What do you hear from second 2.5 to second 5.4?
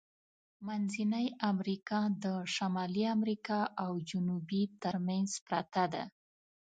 شمالی امریکا او جنوبي ترمنځ